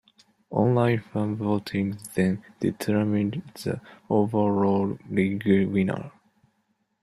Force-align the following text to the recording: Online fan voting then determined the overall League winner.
Online 0.49 0.99
fan 0.99 1.35
voting 1.35 1.99
then 2.15 2.43
determined 2.59 3.43
the 3.53 3.79
overall 4.09 4.97
League 5.11 5.45
winner. 5.45 6.11